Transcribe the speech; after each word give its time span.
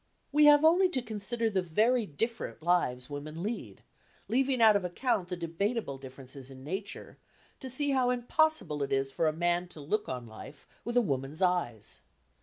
We 0.31 0.45
have 0.45 0.65
only 0.65 0.89
to 0.89 1.01
consider 1.03 1.47
the 1.47 1.61
very 1.61 2.07
different 2.07 2.63
lives 2.63 3.07
women 3.07 3.43
lead, 3.43 3.83
leaving 4.27 4.59
out 4.59 4.75
of 4.75 4.83
account 4.83 5.27
the 5.29 5.37
debatable 5.37 5.99
differences 5.99 6.49
in 6.49 6.63
nature, 6.63 7.19
to 7.59 7.69
see 7.69 7.91
how 7.91 8.09
impossible 8.09 8.81
it 8.81 8.91
is 8.91 9.11
for 9.11 9.27
a 9.27 9.31
man 9.31 9.67
to 9.67 9.79
look 9.79 10.09
on 10.09 10.25
life 10.25 10.67
with 10.83 10.97
a 10.97 11.01
woman's 11.03 11.43
eyes. 11.43 12.01